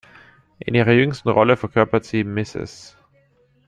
[0.57, 2.97] In ihrer jüngsten Rolle verkörpert sie "Mrs.